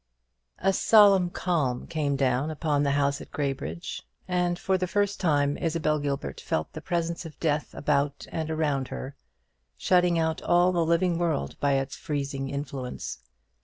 A 0.57 0.73
solemn 0.73 1.29
calm 1.29 1.85
came 1.85 2.15
down 2.15 2.49
upon 2.49 2.81
the 2.81 2.89
house 2.97 3.21
at 3.21 3.29
Graybridge, 3.29 4.01
and 4.27 4.57
for 4.57 4.75
the 4.75 4.87
first 4.87 5.19
time 5.19 5.59
Isabel 5.59 5.99
Gilbert 5.99 6.41
felt 6.41 6.73
the 6.73 6.81
presence 6.81 7.23
of 7.23 7.39
death 7.39 7.71
about 7.75 8.25
and 8.31 8.49
around 8.49 8.87
her, 8.87 9.15
shutting 9.77 10.17
out 10.17 10.41
all 10.41 10.71
the 10.71 10.83
living 10.83 11.19
world 11.19 11.55
by 11.59 11.73
its 11.73 11.95
freezing 11.95 12.49
influence. 12.49 13.19